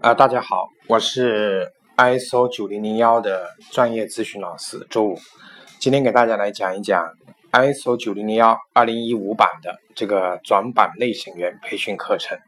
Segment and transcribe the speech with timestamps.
[0.00, 5.18] 啊，大家好，我是 ISO 九零零幺的专业咨询老师周五，
[5.80, 7.04] 今天给大家来讲一讲
[7.50, 12.38] ISO 九零零幺二零一五版的这个转版内审员培训课程。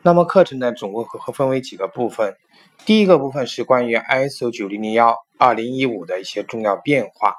[0.00, 2.34] 那么课程呢，总共会分为几个部分。
[2.86, 7.34] 第一个部分是关于 ISO 九零零幺二零一五的一些重要变化。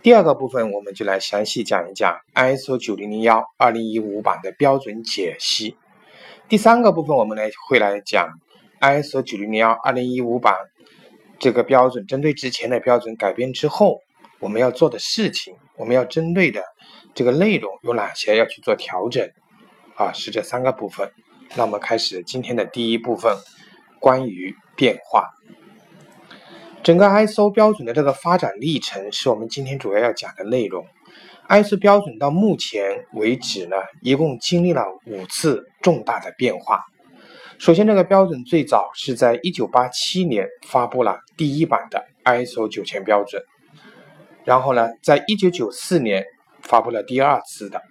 [0.00, 5.76] 第二个部分，我们就来详细讲一讲 ISO 九零零幺二零一五版的标准解析。
[6.48, 8.30] 第三个部分，我们来会来讲。
[8.80, 10.54] ISO 九零零幺二零一五版
[11.38, 14.00] 这个标准，针对之前的标准改变之后，
[14.38, 16.62] 我们要做的事情，我们要针对的
[17.14, 19.30] 这个内容有哪些要去做调整？
[19.96, 21.12] 啊，是这三个部分。
[21.56, 23.36] 那我们开始今天的第一部分，
[23.98, 25.28] 关于变化。
[26.82, 30.86] 整个 ISO 标准的这个发展历程，是我们今天主要要讲的内容。
[31.48, 36.82] ISO 标准到目前为止呢，一共经历了五次重大的变化。
[37.60, 43.42] 首先，这个标准最早是在一九八七年发布了第一版的 ISO 九千标准，
[44.44, 46.24] 然后呢，在一九九四年
[46.62, 47.82] 发布了第二次的，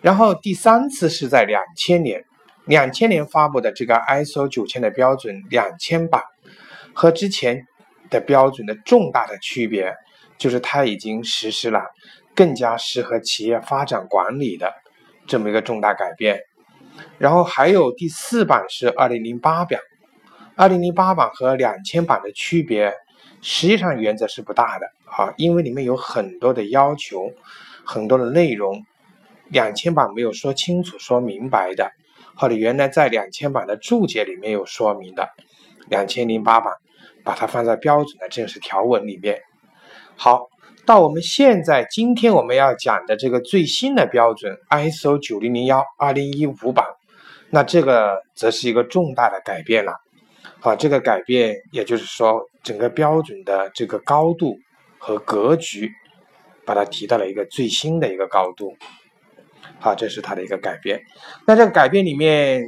[0.00, 2.24] 然后第三次是在两千年，
[2.64, 6.24] 两千年发布的这个 ISO 九千的标准两千版，
[6.92, 7.64] 和之前
[8.10, 9.94] 的标准的重大的区别，
[10.36, 11.80] 就是它已经实施了
[12.34, 14.72] 更加适合企业发展管理的
[15.28, 16.40] 这么一个重大改变。
[17.18, 19.80] 然后还有第四版是二零零八版，
[20.54, 22.92] 二零零八版和两千版的区别，
[23.40, 27.30] 实际上原则是不大的啊，因为里面有很多的要求，
[27.84, 28.84] 很多的内容，
[29.48, 31.90] 两千版没有说清楚、说明白的，
[32.34, 35.28] 或者原来在两千版的注解里面有说明的，
[35.88, 36.74] 两千零八版
[37.24, 39.40] 把它放在标准的正式条文里面。
[40.16, 40.48] 好，
[40.86, 46.86] 到我们现在今天我们要讲的这个最新的标准 ISO 九零零幺二零一五版。
[47.50, 49.94] 那这个则是一个重大的改变了，
[50.60, 54.56] 好，这个改变也就是说，整个标准的这个高度
[54.98, 55.90] 和格局，
[56.64, 58.76] 把它提到了一个最新的一个高度，
[59.80, 61.00] 好，这是它的一个改变。
[61.46, 62.64] 那这个改变里面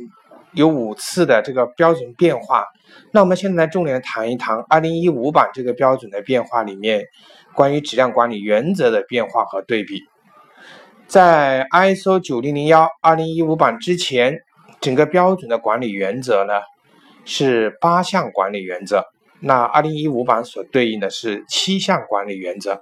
[0.52, 2.64] 有五次的这个标准变化，
[3.12, 7.04] 那我们现在重点谈一谈二零一五版这个标准的变化里面，
[7.58, 10.04] 关于质量管理原则的变化和对比，
[11.08, 14.38] 在 ISO 九零零幺二零一五版之前。
[14.80, 16.52] 整个标准的管理原则呢，
[17.24, 19.02] 是八项管理原则。
[19.40, 22.80] 那二零一五版所对应的是七项管理原则。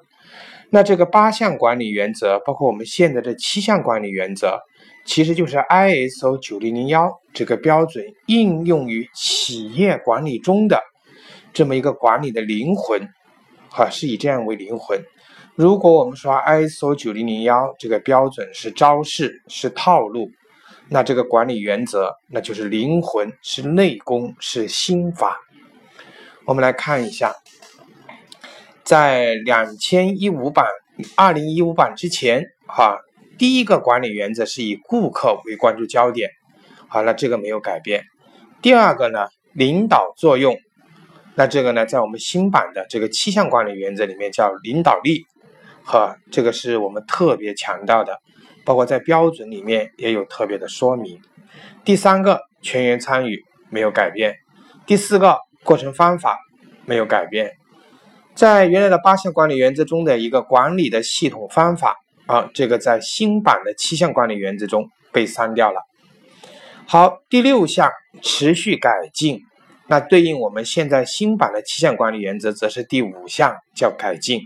[0.68, 4.58] 那这个八项管理原则，包括我们现在的七项管理原则，
[5.06, 10.78] 其实就是 ISO 九零零幺这个标准应用于企业管理中的
[11.54, 13.08] 这么一个管理的灵魂，
[13.76, 14.98] 哈，是以这样为灵魂。
[15.54, 20.30] 如果我们说 ISO 九零零幺这个标准是招式，是套路。
[20.88, 25.36] 那这个管理原则，那就是灵魂，是内功，是心法。
[26.46, 27.34] 我们来看一下，
[28.82, 30.64] 在两千一五版、
[31.14, 32.98] 二零一五版之前，哈，
[33.36, 36.30] 第一个管理原则是以顾客为关注焦点，
[36.88, 38.04] 好了，这个没有改变。
[38.62, 40.56] 第二个呢，领导作用，
[41.36, 45.24] 那这个呢，在我们新版的这个七项管理原则里面叫领导力，
[45.84, 48.18] 和，这个是我们特别强调的。
[48.64, 51.20] 包括在标准里面也有特别的说明。
[51.84, 54.34] 第三个全员参与没有改变，
[54.86, 56.36] 第四个过程方法
[56.84, 57.52] 没有改变，
[58.34, 61.94] 在原来的八项管理原则中的一个管理的系统方法
[62.26, 65.80] 啊，这个在新版的七项管理原则中被删掉了。
[66.88, 67.88] 好，第六项
[68.20, 69.42] 持续改进，
[69.88, 74.40] 那对应我们现在新版的七项管理原则，则是第五项叫改进。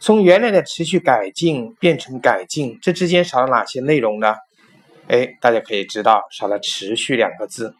[0.00, 4.34] 从原来的持续改进变成改进，这之间少了哪些内容呢？
[5.06, 7.74] 哎，大家可以知道少了“持续”两个字，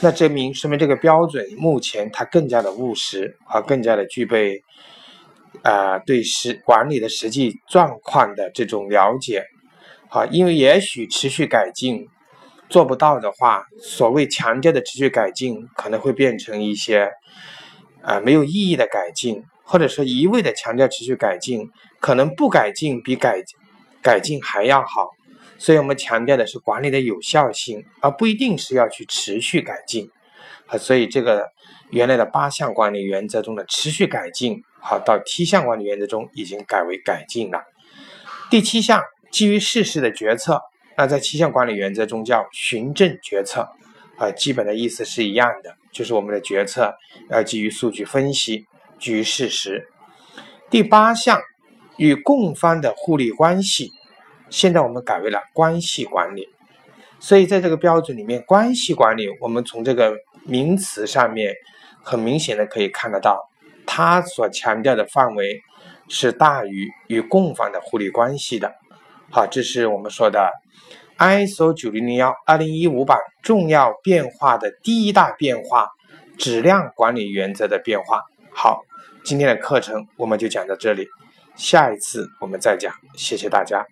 [0.00, 4.62] 那证明说明这个标准目前它更加的务实啊，更加的具备
[5.62, 9.44] 啊对实管理的实际状况的这种了解
[10.08, 12.06] 啊，因为也许持续改进
[12.68, 17.10] 做不到的话，所谓强调的持续改进可能会变成一些
[18.02, 19.44] 啊没有意义的改进。
[19.70, 21.68] 或者说一味的强调持续改进，
[22.00, 23.42] 可能不改进比改
[24.00, 25.10] 改进还要好。
[25.58, 30.10] 所以我们强调的是管理的有效性，而不一定是要去持续改进。
[30.68, 31.48] 啊，所以这个
[31.90, 37.62] 原来的八项管理原则中的持续改进，好到七项管理原则中已经改为改进了。
[38.50, 40.62] 第七项基于事实的决策，
[40.98, 43.68] 那在七项管理原则中叫循证决策，
[44.16, 46.92] 啊，基本的意思是一样的，就是我们的决策
[47.30, 48.66] 要基于数据分析。
[48.98, 49.86] 基于事实。
[50.68, 51.40] 第八项
[51.98, 53.92] 与供方的互利关系，
[54.50, 56.48] 现在我们改为了关系管理。
[57.20, 61.54] 所以在这个标准里面，关系管理，我们从这个名词上面
[62.02, 63.48] 很明显的可以看得到，
[63.86, 65.60] 它所强调的范围
[66.08, 68.74] 是大于与供方的互利关系的。
[69.30, 70.50] 好，这是我们说的
[71.18, 75.88] ISO 九零零幺二零一五版重要变化的第一大变化，
[76.38, 78.22] 质量管理原则的变化。
[78.50, 78.80] 好，
[79.22, 81.06] 今天的课程我们就讲到这里，
[81.56, 83.84] 下一次我们再讲，谢谢大家。